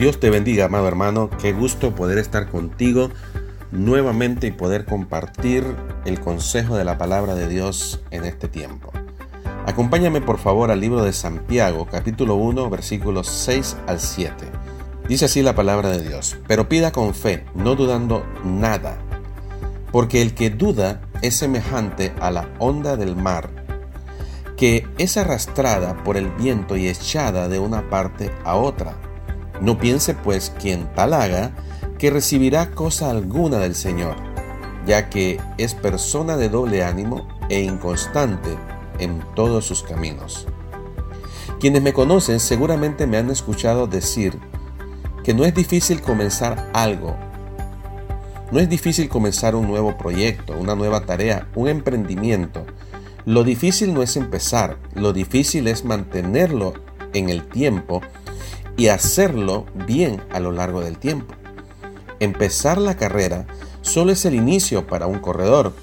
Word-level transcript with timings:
Dios 0.00 0.18
te 0.18 0.30
bendiga, 0.30 0.64
amado 0.64 0.88
hermano. 0.88 1.28
Qué 1.28 1.52
gusto 1.52 1.94
poder 1.94 2.16
estar 2.16 2.48
contigo 2.48 3.10
nuevamente 3.70 4.46
y 4.46 4.50
poder 4.50 4.86
compartir 4.86 5.62
el 6.06 6.20
consejo 6.20 6.78
de 6.78 6.84
la 6.84 6.96
palabra 6.96 7.34
de 7.34 7.50
Dios 7.50 8.00
en 8.10 8.24
este 8.24 8.48
tiempo. 8.48 8.92
Acompáñame 9.66 10.22
por 10.22 10.38
favor 10.38 10.70
al 10.70 10.80
libro 10.80 11.04
de 11.04 11.12
Santiago, 11.12 11.84
capítulo 11.84 12.36
1, 12.36 12.70
versículos 12.70 13.26
6 13.28 13.76
al 13.86 14.00
7. 14.00 14.46
Dice 15.06 15.26
así 15.26 15.42
la 15.42 15.54
palabra 15.54 15.90
de 15.90 16.00
Dios, 16.00 16.38
pero 16.48 16.66
pida 16.66 16.92
con 16.92 17.14
fe, 17.14 17.44
no 17.54 17.74
dudando 17.74 18.24
nada, 18.42 18.96
porque 19.92 20.22
el 20.22 20.32
que 20.32 20.48
duda 20.48 21.02
es 21.20 21.36
semejante 21.36 22.14
a 22.20 22.30
la 22.30 22.48
onda 22.58 22.96
del 22.96 23.16
mar, 23.16 23.50
que 24.56 24.88
es 24.96 25.18
arrastrada 25.18 26.02
por 26.04 26.16
el 26.16 26.30
viento 26.30 26.78
y 26.78 26.88
echada 26.88 27.50
de 27.50 27.58
una 27.58 27.90
parte 27.90 28.30
a 28.44 28.56
otra. 28.56 29.09
No 29.60 29.78
piense 29.78 30.14
pues 30.14 30.52
quien 30.58 30.92
tal 30.94 31.14
haga 31.14 31.52
que 31.98 32.10
recibirá 32.10 32.70
cosa 32.70 33.10
alguna 33.10 33.58
del 33.58 33.74
Señor, 33.74 34.16
ya 34.86 35.10
que 35.10 35.38
es 35.58 35.74
persona 35.74 36.36
de 36.36 36.48
doble 36.48 36.82
ánimo 36.82 37.28
e 37.50 37.60
inconstante 37.60 38.56
en 38.98 39.22
todos 39.34 39.66
sus 39.66 39.82
caminos. 39.82 40.46
Quienes 41.58 41.82
me 41.82 41.92
conocen 41.92 42.40
seguramente 42.40 43.06
me 43.06 43.18
han 43.18 43.30
escuchado 43.30 43.86
decir 43.86 44.38
que 45.22 45.34
no 45.34 45.44
es 45.44 45.54
difícil 45.54 46.00
comenzar 46.00 46.70
algo. 46.72 47.14
No 48.50 48.60
es 48.60 48.68
difícil 48.68 49.10
comenzar 49.10 49.54
un 49.54 49.68
nuevo 49.68 49.98
proyecto, 49.98 50.56
una 50.58 50.74
nueva 50.74 51.04
tarea, 51.04 51.48
un 51.54 51.68
emprendimiento. 51.68 52.64
Lo 53.26 53.44
difícil 53.44 53.92
no 53.92 54.02
es 54.02 54.16
empezar, 54.16 54.78
lo 54.94 55.12
difícil 55.12 55.68
es 55.68 55.84
mantenerlo 55.84 56.72
en 57.12 57.28
el 57.28 57.46
tiempo 57.46 58.00
y 58.80 58.88
hacerlo 58.88 59.66
bien 59.86 60.22
a 60.30 60.40
lo 60.40 60.52
largo 60.52 60.80
del 60.80 60.96
tiempo. 60.96 61.34
Empezar 62.18 62.78
la 62.78 62.96
carrera 62.96 63.44
solo 63.82 64.10
es 64.10 64.24
el 64.24 64.34
inicio 64.34 64.86
para 64.86 65.06
un 65.06 65.18
corredor, 65.18 65.74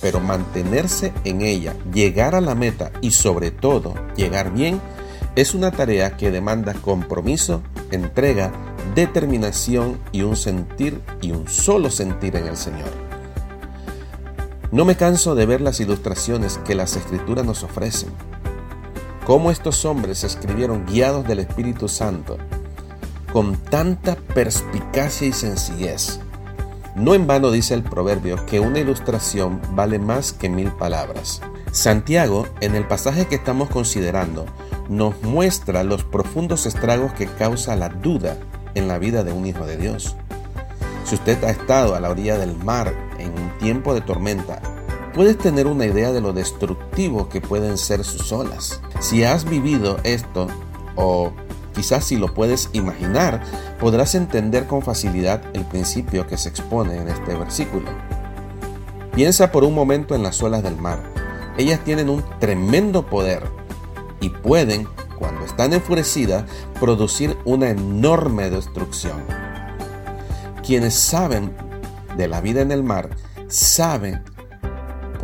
pero 0.00 0.20
mantenerse 0.20 1.12
en 1.24 1.42
ella, 1.42 1.74
llegar 1.92 2.36
a 2.36 2.40
la 2.40 2.54
meta 2.54 2.92
y 3.00 3.10
sobre 3.10 3.50
todo 3.50 3.94
llegar 4.14 4.52
bien 4.52 4.80
es 5.34 5.52
una 5.52 5.72
tarea 5.72 6.16
que 6.16 6.30
demanda 6.30 6.74
compromiso, 6.74 7.60
entrega, 7.90 8.52
determinación 8.94 9.98
y 10.12 10.22
un 10.22 10.36
sentir 10.36 11.00
y 11.20 11.32
un 11.32 11.48
solo 11.48 11.90
sentir 11.90 12.36
en 12.36 12.46
el 12.46 12.56
Señor. 12.56 12.92
No 14.70 14.84
me 14.84 14.94
canso 14.94 15.34
de 15.34 15.46
ver 15.46 15.60
las 15.60 15.80
ilustraciones 15.80 16.58
que 16.58 16.76
las 16.76 16.94
escrituras 16.94 17.44
nos 17.44 17.64
ofrecen 17.64 18.10
cómo 19.24 19.50
estos 19.50 19.84
hombres 19.84 20.22
escribieron 20.24 20.84
guiados 20.86 21.26
del 21.26 21.40
Espíritu 21.40 21.88
Santo 21.88 22.38
con 23.32 23.56
tanta 23.56 24.16
perspicacia 24.16 25.26
y 25.26 25.32
sencillez. 25.32 26.20
No 26.94 27.14
en 27.14 27.26
vano 27.26 27.50
dice 27.50 27.74
el 27.74 27.82
proverbio 27.82 28.46
que 28.46 28.60
una 28.60 28.78
ilustración 28.78 29.60
vale 29.72 29.98
más 29.98 30.32
que 30.32 30.48
mil 30.48 30.70
palabras. 30.70 31.40
Santiago, 31.72 32.46
en 32.60 32.76
el 32.76 32.86
pasaje 32.86 33.26
que 33.26 33.34
estamos 33.34 33.68
considerando, 33.70 34.46
nos 34.88 35.20
muestra 35.22 35.82
los 35.82 36.04
profundos 36.04 36.66
estragos 36.66 37.12
que 37.14 37.26
causa 37.26 37.74
la 37.74 37.88
duda 37.88 38.36
en 38.76 38.86
la 38.86 38.98
vida 38.98 39.24
de 39.24 39.32
un 39.32 39.46
hijo 39.46 39.66
de 39.66 39.76
Dios. 39.76 40.14
Si 41.04 41.16
usted 41.16 41.42
ha 41.42 41.50
estado 41.50 41.96
a 41.96 42.00
la 42.00 42.10
orilla 42.10 42.38
del 42.38 42.56
mar 42.56 42.94
en 43.18 43.30
un 43.30 43.58
tiempo 43.58 43.94
de 43.94 44.00
tormenta 44.02 44.60
puedes 45.14 45.38
tener 45.38 45.66
una 45.66 45.86
idea 45.86 46.12
de 46.12 46.20
lo 46.20 46.32
destructivo 46.32 47.28
que 47.28 47.40
pueden 47.40 47.78
ser 47.78 48.04
sus 48.04 48.32
olas. 48.32 48.80
Si 49.00 49.24
has 49.24 49.44
vivido 49.44 49.98
esto, 50.04 50.48
o 50.96 51.32
quizás 51.74 52.04
si 52.04 52.16
lo 52.16 52.32
puedes 52.32 52.70
imaginar, 52.72 53.42
podrás 53.78 54.14
entender 54.14 54.66
con 54.66 54.82
facilidad 54.82 55.42
el 55.52 55.64
principio 55.64 56.26
que 56.26 56.36
se 56.36 56.48
expone 56.48 56.96
en 56.96 57.08
este 57.08 57.34
versículo. 57.34 57.90
Piensa 59.14 59.52
por 59.52 59.64
un 59.64 59.74
momento 59.74 60.14
en 60.14 60.22
las 60.22 60.42
olas 60.42 60.62
del 60.62 60.76
mar. 60.76 61.00
Ellas 61.56 61.80
tienen 61.84 62.08
un 62.08 62.24
tremendo 62.40 63.06
poder 63.06 63.42
y 64.20 64.30
pueden, 64.30 64.88
cuando 65.18 65.44
están 65.44 65.72
enfurecidas, 65.72 66.44
producir 66.80 67.36
una 67.44 67.70
enorme 67.70 68.50
destrucción. 68.50 69.22
Quienes 70.66 70.94
saben 70.94 71.54
de 72.16 72.26
la 72.26 72.40
vida 72.40 72.60
en 72.62 72.72
el 72.72 72.82
mar 72.82 73.10
saben 73.48 74.22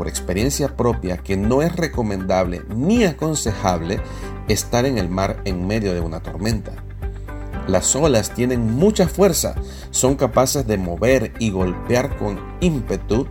por 0.01 0.09
experiencia 0.09 0.79
propia 0.79 1.19
que 1.19 1.37
no 1.37 1.61
es 1.61 1.77
recomendable 1.77 2.63
ni 2.75 3.05
aconsejable 3.05 4.01
estar 4.49 4.87
en 4.87 4.97
el 4.97 5.11
mar 5.11 5.43
en 5.45 5.67
medio 5.67 5.93
de 5.93 6.01
una 6.01 6.23
tormenta. 6.23 6.73
Las 7.69 7.95
olas 7.95 8.33
tienen 8.33 8.77
mucha 8.77 9.07
fuerza, 9.09 9.57
son 9.91 10.17
capaces 10.17 10.67
de 10.67 10.79
mover 10.79 11.35
y 11.39 11.51
golpear 11.51 12.17
con 12.17 12.41
ímpetu, 12.61 13.27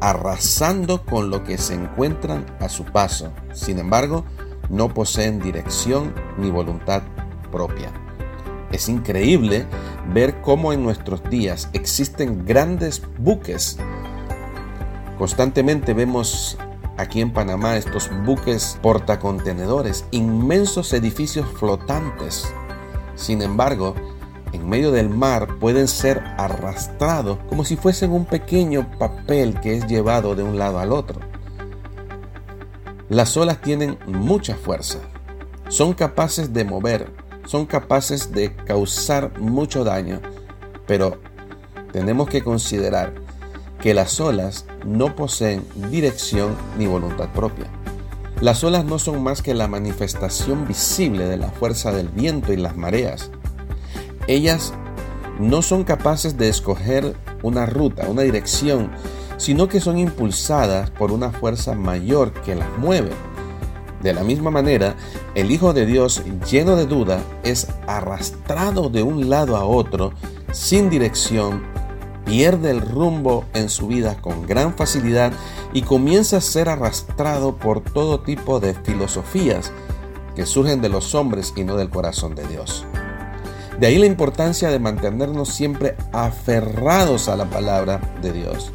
arrasando 0.00 1.04
con 1.04 1.28
lo 1.28 1.44
que 1.44 1.58
se 1.58 1.74
encuentran 1.74 2.46
a 2.58 2.70
su 2.70 2.84
paso. 2.84 3.30
Sin 3.52 3.78
embargo, 3.78 4.24
no 4.70 4.94
poseen 4.94 5.40
dirección 5.40 6.14
ni 6.38 6.50
voluntad 6.50 7.02
propia. 7.50 7.92
Es 8.72 8.88
increíble 8.88 9.66
ver 10.14 10.40
cómo 10.40 10.72
en 10.72 10.82
nuestros 10.82 11.22
días 11.24 11.68
existen 11.74 12.46
grandes 12.46 13.02
buques 13.18 13.76
Constantemente 15.22 15.94
vemos 15.94 16.58
aquí 16.96 17.20
en 17.20 17.32
Panamá 17.32 17.76
estos 17.76 18.10
buques 18.24 18.76
portacontenedores, 18.82 20.04
inmensos 20.10 20.92
edificios 20.92 21.46
flotantes. 21.60 22.52
Sin 23.14 23.40
embargo, 23.40 23.94
en 24.52 24.68
medio 24.68 24.90
del 24.90 25.08
mar 25.08 25.60
pueden 25.60 25.86
ser 25.86 26.24
arrastrados 26.38 27.38
como 27.48 27.64
si 27.64 27.76
fuesen 27.76 28.10
un 28.10 28.24
pequeño 28.24 28.98
papel 28.98 29.60
que 29.60 29.76
es 29.76 29.86
llevado 29.86 30.34
de 30.34 30.42
un 30.42 30.58
lado 30.58 30.80
al 30.80 30.90
otro. 30.90 31.20
Las 33.08 33.36
olas 33.36 33.60
tienen 33.60 33.98
mucha 34.08 34.56
fuerza, 34.56 34.98
son 35.68 35.92
capaces 35.92 36.52
de 36.52 36.64
mover, 36.64 37.12
son 37.46 37.66
capaces 37.66 38.32
de 38.32 38.56
causar 38.56 39.38
mucho 39.38 39.84
daño, 39.84 40.20
pero 40.84 41.20
tenemos 41.92 42.28
que 42.28 42.42
considerar 42.42 43.21
que 43.82 43.94
las 43.94 44.20
olas 44.20 44.64
no 44.86 45.16
poseen 45.16 45.66
dirección 45.90 46.56
ni 46.78 46.86
voluntad 46.86 47.28
propia. 47.30 47.66
Las 48.40 48.64
olas 48.64 48.84
no 48.84 48.98
son 48.98 49.22
más 49.22 49.42
que 49.42 49.54
la 49.54 49.68
manifestación 49.68 50.66
visible 50.66 51.24
de 51.24 51.36
la 51.36 51.50
fuerza 51.50 51.92
del 51.92 52.08
viento 52.08 52.52
y 52.52 52.56
las 52.56 52.76
mareas. 52.76 53.30
Ellas 54.28 54.72
no 55.38 55.62
son 55.62 55.84
capaces 55.84 56.38
de 56.38 56.48
escoger 56.48 57.16
una 57.42 57.66
ruta, 57.66 58.08
una 58.08 58.22
dirección, 58.22 58.90
sino 59.36 59.68
que 59.68 59.80
son 59.80 59.98
impulsadas 59.98 60.90
por 60.90 61.10
una 61.10 61.30
fuerza 61.30 61.74
mayor 61.74 62.32
que 62.32 62.54
las 62.54 62.68
mueve. 62.78 63.10
De 64.00 64.12
la 64.12 64.22
misma 64.22 64.50
manera, 64.50 64.96
el 65.34 65.50
Hijo 65.50 65.72
de 65.72 65.86
Dios, 65.86 66.22
lleno 66.50 66.76
de 66.76 66.86
duda, 66.86 67.20
es 67.42 67.68
arrastrado 67.86 68.88
de 68.90 69.02
un 69.02 69.28
lado 69.28 69.56
a 69.56 69.64
otro 69.64 70.12
sin 70.52 70.90
dirección 70.90 71.71
pierde 72.32 72.70
el 72.70 72.80
rumbo 72.80 73.44
en 73.52 73.68
su 73.68 73.88
vida 73.88 74.16
con 74.22 74.46
gran 74.46 74.72
facilidad 74.72 75.34
y 75.74 75.82
comienza 75.82 76.38
a 76.38 76.40
ser 76.40 76.70
arrastrado 76.70 77.56
por 77.58 77.82
todo 77.82 78.20
tipo 78.20 78.58
de 78.58 78.72
filosofías 78.72 79.70
que 80.34 80.46
surgen 80.46 80.80
de 80.80 80.88
los 80.88 81.14
hombres 81.14 81.52
y 81.56 81.64
no 81.64 81.76
del 81.76 81.90
corazón 81.90 82.34
de 82.34 82.46
Dios. 82.46 82.86
De 83.78 83.86
ahí 83.86 83.98
la 83.98 84.06
importancia 84.06 84.70
de 84.70 84.78
mantenernos 84.78 85.50
siempre 85.50 85.94
aferrados 86.10 87.28
a 87.28 87.36
la 87.36 87.50
palabra 87.50 88.00
de 88.22 88.32
Dios, 88.32 88.72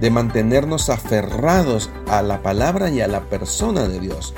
de 0.00 0.10
mantenernos 0.10 0.88
aferrados 0.88 1.90
a 2.08 2.22
la 2.22 2.40
palabra 2.40 2.88
y 2.88 3.02
a 3.02 3.08
la 3.08 3.20
persona 3.28 3.88
de 3.88 4.00
Dios. 4.00 4.32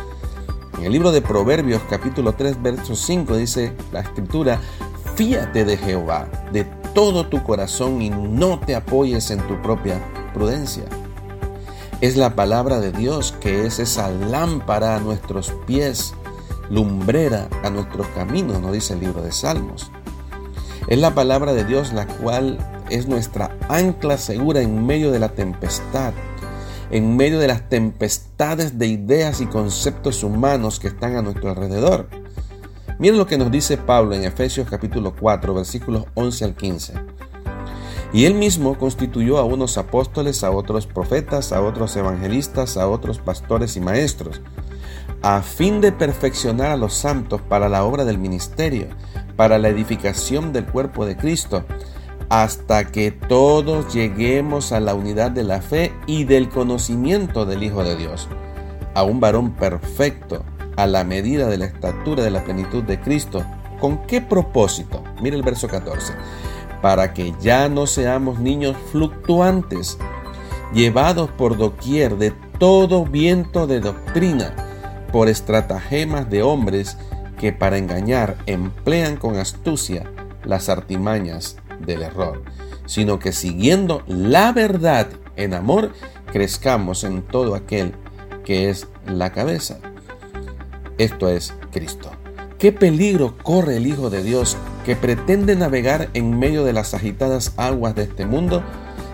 En 0.78 0.86
el 0.86 0.90
libro 0.90 1.12
de 1.12 1.22
Proverbios 1.22 1.82
capítulo 1.88 2.32
3 2.32 2.60
verso 2.60 2.96
5 2.96 3.36
dice 3.36 3.72
la 3.92 4.00
escritura, 4.00 4.60
fíate 5.14 5.64
de 5.64 5.76
Jehová 5.76 6.26
de 6.52 6.81
todo 6.94 7.26
tu 7.26 7.42
corazón 7.42 8.02
y 8.02 8.10
no 8.10 8.58
te 8.60 8.74
apoyes 8.74 9.30
en 9.30 9.40
tu 9.46 9.60
propia 9.62 10.00
prudencia. 10.34 10.84
Es 12.00 12.16
la 12.16 12.34
palabra 12.34 12.80
de 12.80 12.92
Dios 12.92 13.32
que 13.40 13.66
es 13.66 13.78
esa 13.78 14.10
lámpara 14.10 14.96
a 14.96 15.00
nuestros 15.00 15.52
pies, 15.66 16.14
lumbrera 16.68 17.48
a 17.62 17.70
nuestros 17.70 18.06
caminos, 18.08 18.60
nos 18.60 18.72
dice 18.72 18.94
el 18.94 19.00
libro 19.00 19.22
de 19.22 19.32
Salmos. 19.32 19.90
Es 20.88 20.98
la 20.98 21.14
palabra 21.14 21.52
de 21.52 21.64
Dios 21.64 21.92
la 21.92 22.06
cual 22.06 22.58
es 22.90 23.06
nuestra 23.06 23.56
ancla 23.68 24.18
segura 24.18 24.60
en 24.60 24.84
medio 24.84 25.12
de 25.12 25.20
la 25.20 25.30
tempestad, 25.30 26.12
en 26.90 27.16
medio 27.16 27.38
de 27.38 27.46
las 27.46 27.68
tempestades 27.68 28.78
de 28.78 28.88
ideas 28.88 29.40
y 29.40 29.46
conceptos 29.46 30.22
humanos 30.24 30.80
que 30.80 30.88
están 30.88 31.16
a 31.16 31.22
nuestro 31.22 31.50
alrededor. 31.50 32.21
Miren 32.98 33.18
lo 33.18 33.26
que 33.26 33.38
nos 33.38 33.50
dice 33.50 33.78
Pablo 33.78 34.14
en 34.14 34.24
Efesios 34.24 34.68
capítulo 34.68 35.14
4, 35.18 35.54
versículos 35.54 36.04
11 36.14 36.44
al 36.44 36.54
15. 36.54 36.94
Y 38.12 38.26
él 38.26 38.34
mismo 38.34 38.76
constituyó 38.78 39.38
a 39.38 39.44
unos 39.44 39.78
apóstoles, 39.78 40.44
a 40.44 40.50
otros 40.50 40.86
profetas, 40.86 41.52
a 41.52 41.62
otros 41.62 41.96
evangelistas, 41.96 42.76
a 42.76 42.86
otros 42.88 43.18
pastores 43.18 43.76
y 43.76 43.80
maestros, 43.80 44.42
a 45.22 45.40
fin 45.40 45.80
de 45.80 45.92
perfeccionar 45.92 46.70
a 46.70 46.76
los 46.76 46.92
santos 46.92 47.40
para 47.40 47.68
la 47.68 47.84
obra 47.84 48.04
del 48.04 48.18
ministerio, 48.18 48.88
para 49.36 49.58
la 49.58 49.68
edificación 49.68 50.52
del 50.52 50.66
cuerpo 50.66 51.06
de 51.06 51.16
Cristo, 51.16 51.64
hasta 52.28 52.84
que 52.84 53.10
todos 53.10 53.92
lleguemos 53.92 54.72
a 54.72 54.80
la 54.80 54.94
unidad 54.94 55.30
de 55.30 55.44
la 55.44 55.62
fe 55.62 55.92
y 56.06 56.24
del 56.24 56.50
conocimiento 56.50 57.46
del 57.46 57.62
Hijo 57.62 57.82
de 57.82 57.96
Dios, 57.96 58.28
a 58.94 59.02
un 59.02 59.20
varón 59.20 59.52
perfecto, 59.52 60.44
a 60.76 60.86
la 60.86 61.04
medida 61.04 61.48
de 61.48 61.58
la 61.58 61.66
estatura 61.66 62.22
de 62.22 62.30
la 62.30 62.44
plenitud 62.44 62.82
de 62.82 63.00
Cristo. 63.00 63.44
¿Con 63.80 64.06
qué 64.06 64.20
propósito? 64.20 65.02
Mire 65.20 65.36
el 65.36 65.42
verso 65.42 65.68
14. 65.68 66.14
Para 66.80 67.12
que 67.12 67.34
ya 67.40 67.68
no 67.68 67.86
seamos 67.86 68.38
niños 68.38 68.76
fluctuantes, 68.90 69.98
llevados 70.72 71.30
por 71.30 71.56
doquier 71.56 72.16
de 72.16 72.32
todo 72.58 73.04
viento 73.04 73.66
de 73.66 73.80
doctrina, 73.80 74.54
por 75.12 75.28
estratagemas 75.28 76.30
de 76.30 76.42
hombres 76.42 76.96
que 77.38 77.52
para 77.52 77.76
engañar 77.76 78.36
emplean 78.46 79.16
con 79.16 79.36
astucia 79.36 80.10
las 80.44 80.68
artimañas 80.68 81.56
del 81.80 82.02
error, 82.02 82.42
sino 82.86 83.18
que 83.18 83.32
siguiendo 83.32 84.02
la 84.06 84.52
verdad 84.52 85.08
en 85.36 85.54
amor, 85.54 85.92
crezcamos 86.32 87.04
en 87.04 87.22
todo 87.22 87.54
aquel 87.54 87.94
que 88.44 88.70
es 88.70 88.86
la 89.06 89.32
cabeza. 89.32 89.78
Esto 91.02 91.28
es 91.28 91.52
Cristo. 91.72 92.12
¿Qué 92.60 92.70
peligro 92.70 93.36
corre 93.42 93.76
el 93.76 93.88
Hijo 93.88 94.08
de 94.08 94.22
Dios 94.22 94.56
que 94.84 94.94
pretende 94.94 95.56
navegar 95.56 96.10
en 96.14 96.38
medio 96.38 96.62
de 96.62 96.72
las 96.72 96.94
agitadas 96.94 97.54
aguas 97.56 97.96
de 97.96 98.04
este 98.04 98.24
mundo 98.24 98.62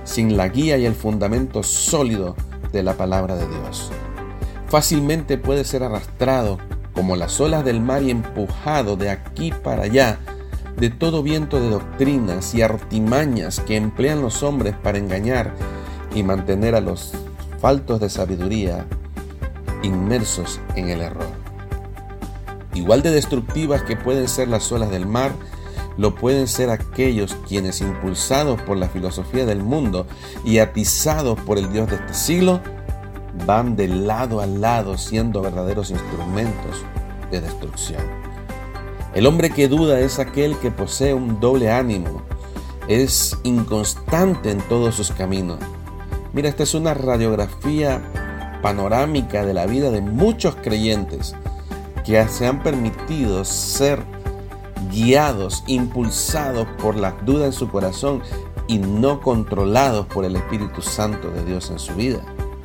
sin 0.04 0.36
la 0.36 0.48
guía 0.48 0.76
y 0.76 0.84
el 0.84 0.94
fundamento 0.94 1.62
sólido 1.62 2.36
de 2.72 2.82
la 2.82 2.92
palabra 2.92 3.36
de 3.36 3.48
Dios? 3.48 3.90
Fácilmente 4.66 5.38
puede 5.38 5.64
ser 5.64 5.82
arrastrado 5.82 6.58
como 6.92 7.16
las 7.16 7.40
olas 7.40 7.64
del 7.64 7.80
mar 7.80 8.02
y 8.02 8.10
empujado 8.10 8.96
de 8.96 9.08
aquí 9.08 9.50
para 9.50 9.84
allá 9.84 10.18
de 10.76 10.90
todo 10.90 11.22
viento 11.22 11.58
de 11.58 11.70
doctrinas 11.70 12.54
y 12.54 12.60
artimañas 12.60 13.60
que 13.60 13.76
emplean 13.76 14.20
los 14.20 14.42
hombres 14.42 14.74
para 14.76 14.98
engañar 14.98 15.54
y 16.14 16.22
mantener 16.22 16.74
a 16.74 16.82
los 16.82 17.14
faltos 17.62 17.98
de 17.98 18.10
sabiduría 18.10 18.84
inmersos 19.82 20.60
en 20.76 20.90
el 20.90 21.00
error. 21.00 21.47
Igual 22.74 23.02
de 23.02 23.10
destructivas 23.10 23.82
que 23.82 23.96
pueden 23.96 24.28
ser 24.28 24.48
las 24.48 24.70
olas 24.70 24.90
del 24.90 25.06
mar, 25.06 25.32
lo 25.96 26.14
pueden 26.14 26.46
ser 26.46 26.70
aquellos 26.70 27.36
quienes, 27.48 27.80
impulsados 27.80 28.60
por 28.62 28.76
la 28.76 28.88
filosofía 28.88 29.44
del 29.44 29.62
mundo 29.62 30.06
y 30.44 30.58
atizados 30.58 31.38
por 31.40 31.58
el 31.58 31.72
Dios 31.72 31.90
de 31.90 31.96
este 31.96 32.14
siglo, 32.14 32.60
van 33.46 33.76
de 33.76 33.88
lado 33.88 34.40
a 34.40 34.46
lado 34.46 34.96
siendo 34.96 35.42
verdaderos 35.42 35.90
instrumentos 35.90 36.84
de 37.30 37.40
destrucción. 37.40 38.02
El 39.14 39.26
hombre 39.26 39.50
que 39.50 39.68
duda 39.68 40.00
es 40.00 40.18
aquel 40.18 40.56
que 40.58 40.70
posee 40.70 41.14
un 41.14 41.40
doble 41.40 41.70
ánimo, 41.70 42.22
es 42.86 43.36
inconstante 43.42 44.50
en 44.50 44.60
todos 44.68 44.94
sus 44.94 45.10
caminos. 45.10 45.58
Mira, 46.32 46.48
esta 46.48 46.62
es 46.62 46.74
una 46.74 46.94
radiografía 46.94 48.00
panorámica 48.62 49.44
de 49.44 49.54
la 49.54 49.66
vida 49.66 49.90
de 49.90 50.00
muchos 50.00 50.56
creyentes 50.56 51.34
que 52.08 52.26
se 52.26 52.46
han 52.46 52.62
permitido 52.62 53.44
ser 53.44 54.02
guiados, 54.90 55.62
impulsados 55.66 56.66
por 56.80 56.96
la 56.96 57.10
duda 57.26 57.44
en 57.44 57.52
su 57.52 57.68
corazón 57.68 58.22
y 58.66 58.78
no 58.78 59.20
controlados 59.20 60.06
por 60.06 60.24
el 60.24 60.36
Espíritu 60.36 60.80
Santo 60.80 61.30
de 61.30 61.44
Dios 61.44 61.70
en 61.70 61.78
su 61.78 61.94
vida. 61.94 62.20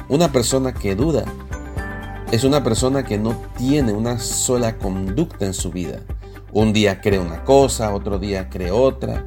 Una 0.07 0.31
persona 0.31 0.73
que 0.73 0.95
duda 0.95 1.25
es 2.31 2.45
una 2.45 2.63
persona 2.63 3.03
que 3.03 3.17
no 3.17 3.35
tiene 3.57 3.91
una 3.91 4.17
sola 4.17 4.77
conducta 4.77 5.45
en 5.45 5.53
su 5.53 5.71
vida. 5.71 5.99
Un 6.53 6.71
día 6.71 7.01
cree 7.01 7.19
una 7.19 7.43
cosa, 7.43 7.93
otro 7.93 8.19
día 8.19 8.49
cree 8.49 8.71
otra. 8.71 9.25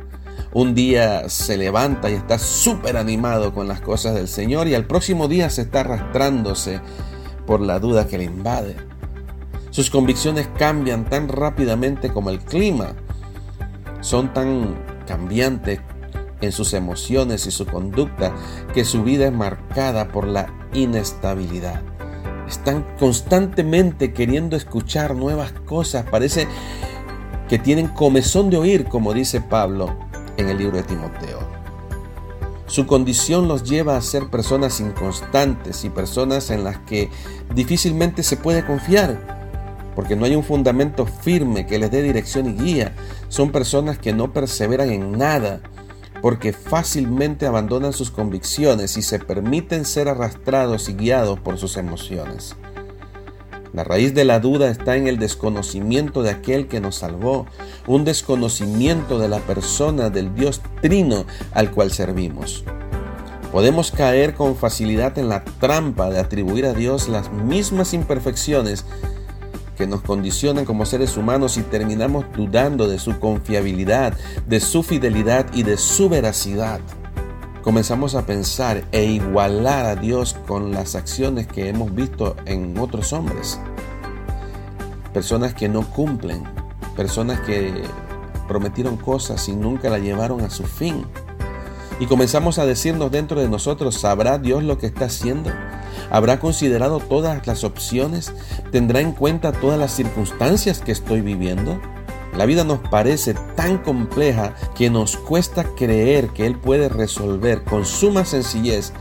Un 0.54 0.74
día 0.74 1.28
se 1.28 1.58
levanta 1.58 2.10
y 2.10 2.14
está 2.14 2.38
súper 2.38 2.96
animado 2.96 3.52
con 3.52 3.68
las 3.68 3.82
cosas 3.82 4.14
del 4.14 4.28
Señor 4.28 4.66
y 4.66 4.74
al 4.74 4.86
próximo 4.86 5.28
día 5.28 5.50
se 5.50 5.60
está 5.60 5.80
arrastrándose 5.80 6.80
por 7.46 7.60
la 7.60 7.78
duda 7.80 8.06
que 8.06 8.16
le 8.16 8.24
invade. 8.24 8.95
Sus 9.76 9.90
convicciones 9.90 10.48
cambian 10.56 11.04
tan 11.04 11.28
rápidamente 11.28 12.10
como 12.10 12.30
el 12.30 12.38
clima. 12.38 12.94
Son 14.00 14.32
tan 14.32 14.74
cambiantes 15.06 15.80
en 16.40 16.50
sus 16.50 16.72
emociones 16.72 17.46
y 17.46 17.50
su 17.50 17.66
conducta 17.66 18.34
que 18.72 18.86
su 18.86 19.04
vida 19.04 19.26
es 19.26 19.34
marcada 19.34 20.08
por 20.08 20.26
la 20.28 20.46
inestabilidad. 20.72 21.82
Están 22.48 22.86
constantemente 22.98 24.14
queriendo 24.14 24.56
escuchar 24.56 25.14
nuevas 25.14 25.52
cosas. 25.52 26.06
Parece 26.10 26.48
que 27.46 27.58
tienen 27.58 27.88
comezón 27.88 28.48
de 28.48 28.56
oír, 28.56 28.86
como 28.86 29.12
dice 29.12 29.42
Pablo 29.42 29.94
en 30.38 30.48
el 30.48 30.56
libro 30.56 30.78
de 30.78 30.84
Timoteo. 30.84 31.40
Su 32.66 32.86
condición 32.86 33.46
los 33.46 33.62
lleva 33.62 33.98
a 33.98 34.00
ser 34.00 34.30
personas 34.30 34.80
inconstantes 34.80 35.84
y 35.84 35.90
personas 35.90 36.48
en 36.48 36.64
las 36.64 36.78
que 36.78 37.10
difícilmente 37.54 38.22
se 38.22 38.38
puede 38.38 38.64
confiar, 38.64 39.35
porque 39.96 40.14
no 40.14 40.26
hay 40.26 40.36
un 40.36 40.44
fundamento 40.44 41.06
firme 41.06 41.66
que 41.66 41.78
les 41.78 41.90
dé 41.90 42.02
dirección 42.02 42.46
y 42.46 42.52
guía. 42.52 42.94
Son 43.28 43.50
personas 43.50 43.98
que 43.98 44.12
no 44.12 44.32
perseveran 44.32 44.90
en 44.90 45.12
nada, 45.12 45.62
porque 46.20 46.52
fácilmente 46.52 47.46
abandonan 47.46 47.94
sus 47.94 48.10
convicciones 48.10 48.98
y 48.98 49.02
se 49.02 49.18
permiten 49.18 49.86
ser 49.86 50.08
arrastrados 50.08 50.90
y 50.90 50.92
guiados 50.92 51.40
por 51.40 51.56
sus 51.56 51.78
emociones. 51.78 52.54
La 53.72 53.84
raíz 53.84 54.14
de 54.14 54.24
la 54.24 54.38
duda 54.38 54.70
está 54.70 54.96
en 54.96 55.08
el 55.08 55.18
desconocimiento 55.18 56.22
de 56.22 56.30
aquel 56.30 56.68
que 56.68 56.80
nos 56.80 56.96
salvó, 56.96 57.46
un 57.86 58.04
desconocimiento 58.04 59.18
de 59.18 59.28
la 59.28 59.38
persona 59.40 60.10
del 60.10 60.34
Dios 60.34 60.60
trino 60.82 61.24
al 61.52 61.70
cual 61.70 61.90
servimos. 61.90 62.64
Podemos 63.50 63.90
caer 63.90 64.34
con 64.34 64.56
facilidad 64.56 65.18
en 65.18 65.30
la 65.30 65.44
trampa 65.44 66.10
de 66.10 66.18
atribuir 66.18 66.66
a 66.66 66.74
Dios 66.74 67.08
las 67.08 67.32
mismas 67.32 67.94
imperfecciones 67.94 68.84
que 69.76 69.86
nos 69.86 70.02
condicionan 70.02 70.64
como 70.64 70.86
seres 70.86 71.16
humanos 71.16 71.56
y 71.56 71.62
terminamos 71.62 72.24
dudando 72.34 72.88
de 72.88 72.98
su 72.98 73.18
confiabilidad, 73.20 74.14
de 74.46 74.60
su 74.60 74.82
fidelidad 74.82 75.46
y 75.52 75.62
de 75.62 75.76
su 75.76 76.08
veracidad 76.08 76.80
comenzamos 77.66 78.14
a 78.14 78.24
pensar 78.24 78.84
e 78.92 79.06
igualar 79.06 79.86
a 79.86 79.96
Dios 79.96 80.36
con 80.46 80.70
las 80.70 80.94
acciones 80.94 81.48
que 81.48 81.68
hemos 81.68 81.92
visto 81.92 82.36
en 82.44 82.78
otros 82.78 83.12
hombres. 83.12 83.58
Personas 85.12 85.52
que 85.52 85.68
no 85.68 85.82
cumplen, 85.90 86.44
personas 86.94 87.40
que 87.40 87.82
prometieron 88.46 88.96
cosas 88.96 89.48
y 89.48 89.56
nunca 89.56 89.90
la 89.90 89.98
llevaron 89.98 90.42
a 90.42 90.50
su 90.50 90.62
fin. 90.62 91.06
Y 91.98 92.06
comenzamos 92.06 92.58
a 92.58 92.66
decirnos 92.66 93.10
dentro 93.10 93.40
de 93.40 93.48
nosotros, 93.48 93.94
¿sabrá 93.94 94.38
Dios 94.38 94.62
lo 94.62 94.76
que 94.76 94.86
está 94.86 95.06
haciendo? 95.06 95.50
¿Habrá 96.10 96.38
considerado 96.38 97.00
todas 97.00 97.46
las 97.46 97.64
opciones? 97.64 98.32
¿Tendrá 98.70 99.00
en 99.00 99.12
cuenta 99.12 99.52
todas 99.52 99.78
las 99.78 99.92
circunstancias 99.92 100.80
que 100.80 100.92
estoy 100.92 101.22
viviendo? 101.22 101.80
La 102.36 102.44
vida 102.44 102.64
nos 102.64 102.80
parece 102.80 103.32
tan 103.54 103.78
compleja 103.78 104.54
que 104.74 104.90
nos 104.90 105.16
cuesta 105.16 105.64
creer 105.74 106.28
que 106.28 106.44
Él 106.44 106.58
puede 106.58 106.90
resolver 106.90 107.64
con 107.64 107.86
suma 107.86 108.26
sencillez 108.26 108.92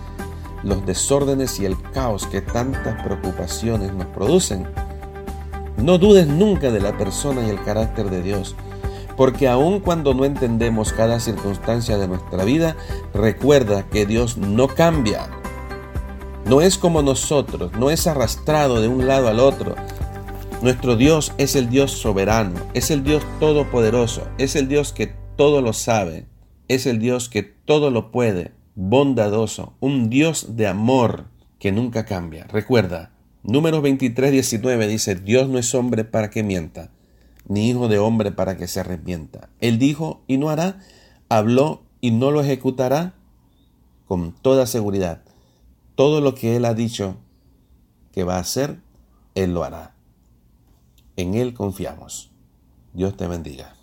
los 0.63 0.85
desórdenes 0.85 1.59
y 1.59 1.65
el 1.65 1.79
caos 1.91 2.25
que 2.27 2.41
tantas 2.41 3.03
preocupaciones 3.03 3.93
nos 3.93 4.07
producen. 4.07 4.67
No 5.77 5.97
dudes 5.97 6.27
nunca 6.27 6.71
de 6.71 6.79
la 6.79 6.97
persona 6.97 7.45
y 7.45 7.49
el 7.49 7.61
carácter 7.61 8.09
de 8.09 8.23
Dios, 8.23 8.55
porque 9.17 9.47
aun 9.47 9.79
cuando 9.79 10.13
no 10.13 10.25
entendemos 10.25 10.93
cada 10.93 11.19
circunstancia 11.19 11.97
de 11.97 12.07
nuestra 12.07 12.43
vida, 12.43 12.75
recuerda 13.13 13.87
que 13.89 14.05
Dios 14.05 14.37
no 14.37 14.67
cambia. 14.67 15.29
No 16.45 16.61
es 16.61 16.77
como 16.77 17.01
nosotros, 17.01 17.71
no 17.73 17.89
es 17.89 18.07
arrastrado 18.07 18.81
de 18.81 18.87
un 18.87 19.07
lado 19.07 19.27
al 19.27 19.39
otro, 19.39 19.75
nuestro 20.61 20.95
Dios 20.95 21.33
es 21.37 21.55
el 21.55 21.69
Dios 21.69 21.91
soberano, 21.91 22.59
es 22.73 22.89
el 22.89 23.03
Dios 23.03 23.23
todopoderoso, 23.39 24.27
es 24.37 24.55
el 24.55 24.67
Dios 24.67 24.93
que 24.93 25.13
todo 25.35 25.61
lo 25.61 25.73
sabe, 25.73 26.25
es 26.67 26.85
el 26.85 26.99
Dios 26.99 27.29
que 27.29 27.43
todo 27.43 27.91
lo 27.91 28.11
puede, 28.11 28.51
bondadoso, 28.73 29.73
un 29.79 30.09
Dios 30.09 30.55
de 30.55 30.67
amor 30.67 31.25
que 31.59 31.71
nunca 31.71 32.05
cambia. 32.05 32.45
Recuerda, 32.45 33.11
número 33.43 33.81
23, 33.81 34.31
19 34.31 34.87
dice, 34.87 35.15
Dios 35.15 35.49
no 35.49 35.59
es 35.59 35.75
hombre 35.75 36.03
para 36.03 36.29
que 36.29 36.41
mienta, 36.41 36.91
ni 37.47 37.69
hijo 37.69 37.87
de 37.87 37.99
hombre 37.99 38.31
para 38.31 38.57
que 38.57 38.67
se 38.67 38.79
arrepienta. 38.79 39.49
Él 39.59 39.79
dijo 39.79 40.21
y 40.27 40.37
no 40.37 40.49
hará, 40.49 40.79
habló 41.29 41.83
y 42.01 42.11
no 42.11 42.31
lo 42.31 42.41
ejecutará 42.41 43.13
con 44.07 44.31
toda 44.33 44.65
seguridad. 44.65 45.21
Todo 45.95 46.21
lo 46.21 46.35
que 46.35 46.55
Él 46.55 46.65
ha 46.65 46.73
dicho 46.73 47.17
que 48.11 48.23
va 48.23 48.35
a 48.35 48.39
hacer, 48.39 48.79
Él 49.33 49.53
lo 49.53 49.63
hará. 49.63 49.95
En 51.15 51.35
Él 51.35 51.53
confiamos. 51.53 52.31
Dios 52.93 53.15
te 53.17 53.27
bendiga. 53.27 53.75